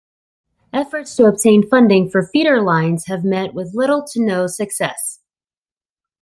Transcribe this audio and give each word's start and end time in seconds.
Efforts 0.73 1.15
to 1.15 1.25
obtain 1.27 1.69
funding 1.69 2.09
for 2.09 2.23
feeder 2.25 2.59
lines 2.59 3.05
have 3.05 3.23
met 3.23 3.53
with 3.53 3.75
little 3.75 4.03
to 4.03 4.19
no 4.19 4.47
success. 4.47 5.19